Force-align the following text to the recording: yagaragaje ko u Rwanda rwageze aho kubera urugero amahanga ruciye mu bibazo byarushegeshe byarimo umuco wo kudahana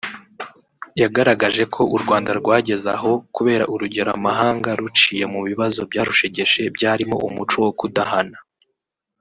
yagaragaje 1.01 1.63
ko 1.73 1.81
u 1.95 1.97
Rwanda 2.03 2.31
rwageze 2.39 2.87
aho 2.95 3.11
kubera 3.35 3.63
urugero 3.73 4.09
amahanga 4.17 4.69
ruciye 4.79 5.25
mu 5.33 5.39
bibazo 5.47 5.79
byarushegeshe 5.89 6.61
byarimo 6.75 7.17
umuco 7.27 7.57
wo 7.65 7.71
kudahana 7.81 8.37